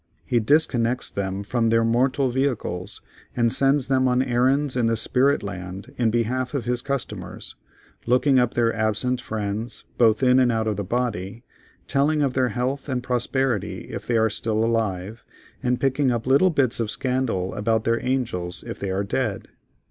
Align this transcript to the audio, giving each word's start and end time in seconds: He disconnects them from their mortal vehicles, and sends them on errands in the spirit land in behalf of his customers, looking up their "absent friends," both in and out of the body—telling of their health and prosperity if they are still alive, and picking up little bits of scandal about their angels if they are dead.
He 0.25 0.39
disconnects 0.39 1.11
them 1.11 1.43
from 1.43 1.69
their 1.69 1.83
mortal 1.83 2.29
vehicles, 2.31 3.01
and 3.37 3.53
sends 3.53 3.85
them 3.85 4.07
on 4.07 4.23
errands 4.23 4.75
in 4.75 4.87
the 4.87 4.97
spirit 4.97 5.43
land 5.43 5.93
in 5.95 6.09
behalf 6.09 6.55
of 6.55 6.65
his 6.65 6.81
customers, 6.81 7.55
looking 8.07 8.39
up 8.39 8.55
their 8.55 8.73
"absent 8.73 9.21
friends," 9.21 9.83
both 9.99 10.23
in 10.23 10.39
and 10.39 10.51
out 10.51 10.65
of 10.65 10.75
the 10.77 10.83
body—telling 10.83 12.23
of 12.23 12.33
their 12.33 12.49
health 12.49 12.89
and 12.89 13.03
prosperity 13.03 13.89
if 13.91 14.07
they 14.07 14.17
are 14.17 14.31
still 14.31 14.65
alive, 14.65 15.23
and 15.61 15.79
picking 15.79 16.09
up 16.09 16.25
little 16.25 16.49
bits 16.49 16.79
of 16.79 16.89
scandal 16.89 17.53
about 17.53 17.83
their 17.83 18.03
angels 18.03 18.63
if 18.65 18.79
they 18.79 18.89
are 18.89 19.03
dead. 19.03 19.49